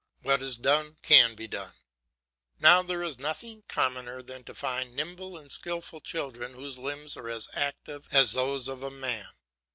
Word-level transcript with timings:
What 0.23 0.41
is 0.41 0.55
done 0.55 0.97
can 1.03 1.35
be 1.35 1.47
done. 1.47 1.75
Now 2.59 2.81
there 2.81 3.03
is 3.03 3.19
nothing 3.19 3.61
commoner 3.67 4.23
than 4.23 4.43
to 4.45 4.55
find 4.55 4.95
nimble 4.95 5.37
and 5.37 5.51
skilful 5.51 6.01
children 6.01 6.55
whose 6.55 6.79
limbs 6.79 7.15
are 7.17 7.29
as 7.29 7.47
active 7.53 8.07
as 8.11 8.33
those 8.33 8.67
of 8.67 8.81
a 8.81 8.89
man. 8.89 9.27